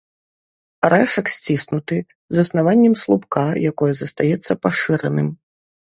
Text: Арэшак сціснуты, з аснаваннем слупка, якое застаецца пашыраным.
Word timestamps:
Арэшак 0.87 1.25
сціснуты, 1.33 1.97
з 2.37 2.47
аснаваннем 2.47 2.95
слупка, 3.03 3.45
якое 3.73 3.93
застаецца 4.01 4.51
пашыраным. 4.65 5.29